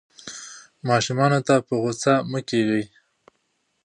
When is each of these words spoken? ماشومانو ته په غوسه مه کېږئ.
ماشومانو 0.87 1.39
ته 1.47 1.55
په 1.67 1.73
غوسه 1.81 2.13
مه 2.31 2.39
کېږئ. 2.49 2.85